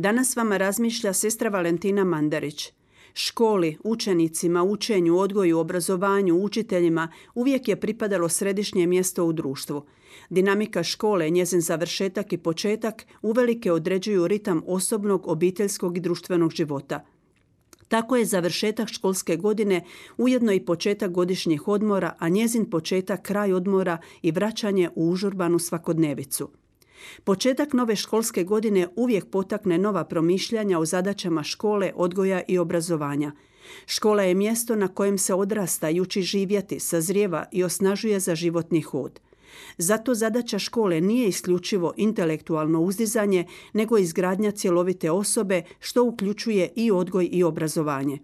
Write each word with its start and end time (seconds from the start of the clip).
Danas 0.00 0.36
vama 0.36 0.56
razmišlja 0.56 1.12
sestra 1.12 1.50
Valentina 1.50 2.04
Mandarić. 2.04 2.72
Školi, 3.14 3.76
učenicima, 3.84 4.62
učenju, 4.62 5.18
odgoju, 5.18 5.58
obrazovanju, 5.58 6.34
učiteljima 6.34 7.08
uvijek 7.34 7.68
je 7.68 7.80
pripadalo 7.80 8.28
središnje 8.28 8.86
mjesto 8.86 9.24
u 9.24 9.32
društvu. 9.32 9.84
Dinamika 10.30 10.82
škole, 10.82 11.30
njezin 11.30 11.60
završetak 11.60 12.32
i 12.32 12.38
početak 12.38 13.06
uvelike 13.22 13.72
određuju 13.72 14.28
ritam 14.28 14.62
osobnog, 14.66 15.28
obiteljskog 15.28 15.96
i 15.96 16.00
društvenog 16.00 16.52
života. 16.52 17.06
Tako 17.88 18.16
je 18.16 18.24
završetak 18.24 18.88
školske 18.88 19.36
godine 19.36 19.84
ujedno 20.18 20.52
i 20.52 20.64
početak 20.64 21.10
godišnjih 21.10 21.68
odmora, 21.68 22.14
a 22.18 22.28
njezin 22.28 22.70
početak 22.70 23.22
kraj 23.22 23.52
odmora 23.52 23.98
i 24.22 24.30
vraćanje 24.30 24.90
u 24.94 25.10
užurbanu 25.10 25.58
svakodnevicu. 25.58 26.50
Početak 27.24 27.72
nove 27.72 27.96
školske 27.96 28.44
godine 28.44 28.88
uvijek 28.96 29.26
potakne 29.30 29.78
nova 29.78 30.04
promišljanja 30.04 30.78
o 30.78 30.84
zadaćama 30.84 31.42
škole, 31.42 31.92
odgoja 31.96 32.42
i 32.48 32.58
obrazovanja. 32.58 33.32
Škola 33.86 34.22
je 34.22 34.34
mjesto 34.34 34.76
na 34.76 34.88
kojem 34.88 35.18
se 35.18 35.34
odrasta 35.34 35.90
i 35.90 36.00
uči 36.00 36.22
živjeti, 36.22 36.80
sazrijeva 36.80 37.44
i 37.52 37.64
osnažuje 37.64 38.20
za 38.20 38.34
životni 38.34 38.80
hod. 38.80 39.20
Zato 39.78 40.14
zadaća 40.14 40.58
škole 40.58 41.00
nije 41.00 41.28
isključivo 41.28 41.92
intelektualno 41.96 42.80
uzdizanje, 42.80 43.46
nego 43.72 43.98
izgradnja 43.98 44.50
cjelovite 44.50 45.10
osobe 45.10 45.62
što 45.80 46.04
uključuje 46.04 46.72
i 46.76 46.90
odgoj 46.90 47.28
i 47.32 47.42
obrazovanje. 47.42 48.18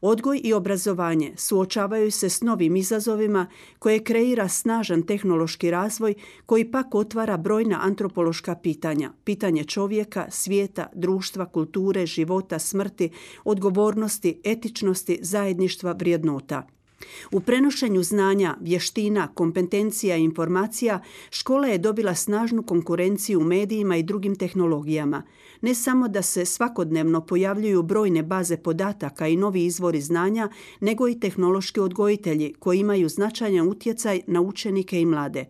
Odgoj 0.00 0.40
i 0.44 0.52
obrazovanje 0.52 1.32
suočavaju 1.36 2.10
se 2.10 2.28
s 2.28 2.42
novim 2.42 2.76
izazovima 2.76 3.46
koje 3.78 4.04
kreira 4.04 4.48
snažan 4.48 5.02
tehnološki 5.02 5.70
razvoj 5.70 6.14
koji 6.46 6.70
pak 6.70 6.94
otvara 6.94 7.36
brojna 7.36 7.78
antropološka 7.82 8.54
pitanja. 8.54 9.12
Pitanje 9.24 9.64
čovjeka, 9.64 10.26
svijeta, 10.30 10.86
društva, 10.94 11.46
kulture, 11.46 12.06
života, 12.06 12.58
smrti, 12.58 13.10
odgovornosti, 13.44 14.40
etičnosti, 14.44 15.18
zajedništva, 15.22 15.92
vrijednota. 15.92 16.79
U 17.32 17.40
prenošenju 17.40 18.02
znanja, 18.02 18.56
vještina, 18.60 19.28
kompetencija 19.34 20.16
i 20.16 20.24
informacija 20.24 21.02
škola 21.30 21.66
je 21.66 21.78
dobila 21.78 22.14
snažnu 22.14 22.62
konkurenciju 22.62 23.40
u 23.40 23.44
medijima 23.44 23.96
i 23.96 24.02
drugim 24.02 24.36
tehnologijama. 24.36 25.22
Ne 25.60 25.74
samo 25.74 26.08
da 26.08 26.22
se 26.22 26.44
svakodnevno 26.44 27.26
pojavljuju 27.26 27.82
brojne 27.82 28.22
baze 28.22 28.56
podataka 28.56 29.28
i 29.28 29.36
novi 29.36 29.64
izvori 29.64 30.00
znanja, 30.00 30.48
nego 30.80 31.08
i 31.08 31.20
tehnološki 31.20 31.80
odgojitelji 31.80 32.54
koji 32.58 32.78
imaju 32.78 33.08
značajan 33.08 33.68
utjecaj 33.68 34.20
na 34.26 34.40
učenike 34.40 35.00
i 35.00 35.06
mlade. 35.06 35.44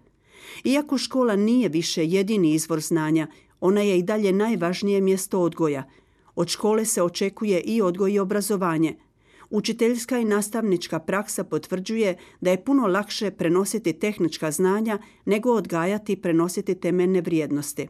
Iako 0.64 0.98
škola 0.98 1.36
nije 1.36 1.68
više 1.68 2.06
jedini 2.06 2.54
izvor 2.54 2.80
znanja, 2.80 3.26
ona 3.60 3.80
je 3.80 3.98
i 3.98 4.02
dalje 4.02 4.32
najvažnije 4.32 5.00
mjesto 5.00 5.40
odgoja. 5.40 5.88
Od 6.34 6.48
škole 6.48 6.84
se 6.84 7.02
očekuje 7.02 7.60
i 7.60 7.82
odgoj 7.82 8.12
i 8.12 8.18
obrazovanje– 8.18 8.96
Učiteljska 9.50 10.18
i 10.18 10.24
nastavnička 10.24 10.98
praksa 10.98 11.44
potvrđuje 11.44 12.16
da 12.40 12.50
je 12.50 12.64
puno 12.64 12.86
lakše 12.86 13.30
prenositi 13.30 13.92
tehnička 13.92 14.50
znanja 14.50 14.98
nego 15.24 15.52
odgajati 15.52 16.12
i 16.12 16.16
prenositi 16.16 16.74
temeljne 16.74 17.20
vrijednosti. 17.20 17.88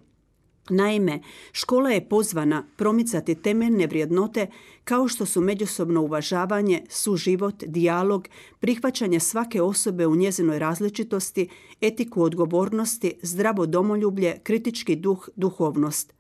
Naime, 0.70 1.20
škola 1.53 1.91
je 1.91 2.09
pozvana 2.09 2.66
promicati 2.76 3.34
temeljne 3.34 3.87
vrijednote 3.87 4.47
kao 4.84 5.09
što 5.09 5.26
su 5.26 5.41
međusobno 5.41 6.03
uvažavanje, 6.03 6.82
suživot, 6.88 7.65
dijalog, 7.66 8.28
prihvaćanje 8.60 9.20
svake 9.20 9.62
osobe 9.62 10.06
u 10.06 10.16
njezinoj 10.16 10.59
različitosti, 10.59 11.49
etiku 11.81 12.22
odgovornosti, 12.22 13.12
zdravo 13.22 13.66
domoljublje, 13.66 14.38
kritički 14.43 14.97
duh, 14.97 15.28
duhovnost. 15.37 16.19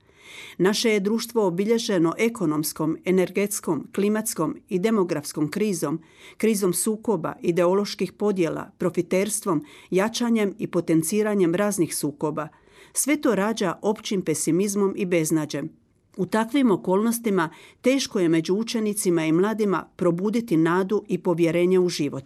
Naše 0.58 0.90
je 0.90 1.00
društvo 1.00 1.46
obilježeno 1.46 2.14
ekonomskom, 2.18 2.96
energetskom, 3.04 3.88
klimatskom 3.94 4.56
i 4.68 4.78
demografskom 4.78 5.50
krizom, 5.50 6.00
krizom 6.36 6.72
sukoba, 6.72 7.34
ideoloških 7.40 8.12
podjela, 8.12 8.70
profiterstvom, 8.78 9.64
jačanjem 9.90 10.54
i 10.58 10.66
potenciranjem 10.66 11.54
raznih 11.54 11.96
sukoba. 11.96 12.48
Sve 12.92 13.20
to 13.20 13.34
rađa 13.34 13.78
općim 13.82 14.22
pesimizmom 14.22 14.94
i 14.96 15.06
beznađem. 15.06 15.68
U 16.16 16.26
takvim 16.26 16.70
okolnostima 16.70 17.50
teško 17.80 18.20
je 18.20 18.28
među 18.28 18.54
učenicima 18.54 19.24
i 19.26 19.32
mladima 19.32 19.88
probuditi 19.96 20.56
nadu 20.56 21.04
i 21.08 21.18
povjerenje 21.18 21.78
u 21.78 21.88
život. 21.88 22.24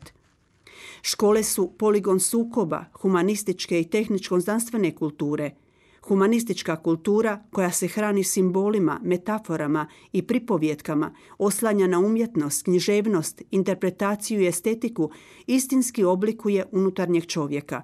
Škole 1.02 1.42
su 1.42 1.72
poligon 1.78 2.20
sukoba, 2.20 2.84
humanističke 2.92 3.80
i 3.80 3.84
tehničko-znanstvene 3.84 4.94
kulture– 4.94 5.50
Humanistička 6.04 6.76
kultura 6.76 7.42
koja 7.50 7.70
se 7.70 7.88
hrani 7.88 8.24
simbolima, 8.24 9.00
metaforama 9.02 9.86
i 10.12 10.22
pripovjetkama, 10.22 11.14
oslanja 11.38 11.86
na 11.86 11.98
umjetnost, 11.98 12.64
književnost, 12.64 13.42
interpretaciju 13.50 14.40
i 14.40 14.46
estetiku, 14.46 15.10
istinski 15.46 16.04
oblikuje 16.04 16.64
unutarnjeg 16.72 17.26
čovjeka. 17.26 17.82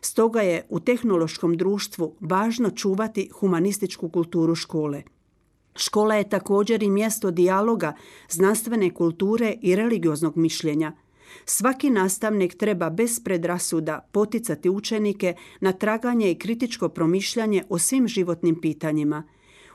Stoga 0.00 0.40
je 0.40 0.66
u 0.68 0.80
tehnološkom 0.80 1.56
društvu 1.56 2.14
važno 2.20 2.70
čuvati 2.70 3.28
humanističku 3.28 4.08
kulturu 4.08 4.54
škole. 4.54 5.02
Škola 5.76 6.14
je 6.14 6.28
također 6.28 6.82
i 6.82 6.90
mjesto 6.90 7.30
dijaloga, 7.30 7.94
znanstvene 8.28 8.90
kulture 8.90 9.56
i 9.62 9.76
religioznog 9.76 10.36
mišljenja– 10.36 10.92
Svaki 11.44 11.90
nastavnik 11.90 12.54
treba 12.54 12.90
bez 12.90 13.20
predrasuda 13.20 14.08
poticati 14.12 14.70
učenike 14.70 15.34
na 15.60 15.72
traganje 15.72 16.30
i 16.30 16.34
kritičko 16.34 16.88
promišljanje 16.88 17.62
o 17.68 17.78
svim 17.78 18.08
životnim 18.08 18.60
pitanjima. 18.60 19.22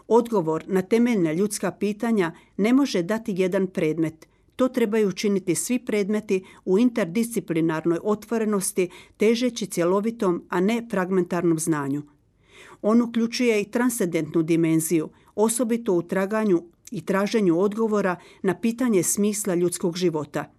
Odgovor 0.08 0.64
na 0.68 0.82
temeljna 0.82 1.34
ljudska 1.34 1.72
pitanja 1.72 2.32
ne 2.58 2.74
može 2.74 3.04
dati 3.04 3.34
jedan 3.38 3.68
predmet. 3.68 4.28
To 4.56 4.68
trebaju 4.68 5.08
učiniti 5.08 5.56
svi 5.56 5.80
predmeti 5.80 6.46
u 6.66 6.80
interdisciplinarnoj 6.80 8.00
otvorenosti, 8.04 8.90
težeći 9.18 9.66
cjelovitom, 9.66 10.44
a 10.50 10.60
ne 10.60 10.88
fragmentarnom 10.92 11.60
znanju. 11.60 12.02
On 12.82 13.02
uključuje 13.02 13.62
i 13.62 13.72
transcendentnu 13.72 14.44
dimenziju, 14.44 15.10
osobito 15.36 15.94
u 15.94 16.02
traganju 16.02 16.64
i 16.92 17.06
traženju 17.06 17.60
odgovora 17.60 18.16
na 18.42 18.60
pitanje 18.60 19.04
smisla 19.04 19.56
ljudskog 19.56 19.98
života– 19.98 20.52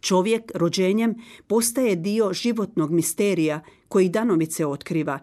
Čovjek 0.00 0.52
rođenjem 0.54 1.14
postaje 1.46 1.96
dio 1.96 2.32
životnog 2.32 2.90
misterija 2.90 3.60
koji 3.88 4.08
danovice 4.08 4.66
otkriva. 4.66 5.18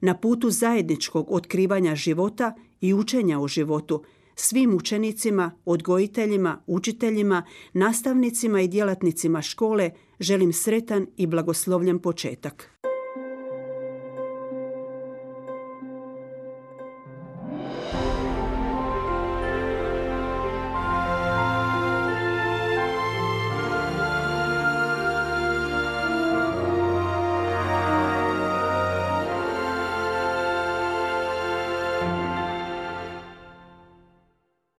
Na 0.00 0.16
putu 0.16 0.50
zajedničkog 0.50 1.26
otkrivanja 1.30 1.94
života 1.94 2.54
i 2.80 2.94
učenja 2.94 3.40
o 3.40 3.48
životu, 3.48 4.04
svim 4.34 4.74
učenicima, 4.74 5.50
odgojiteljima, 5.64 6.62
učiteljima, 6.66 7.46
nastavnicima 7.72 8.60
i 8.60 8.68
djelatnicima 8.68 9.42
škole 9.42 9.90
želim 10.20 10.52
sretan 10.52 11.06
i 11.16 11.26
blagoslovljen 11.26 11.98
početak. 11.98 12.79